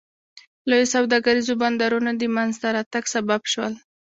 [0.69, 3.73] لویو سوداګریزو بندرونو د منځته راتګ سبب شول.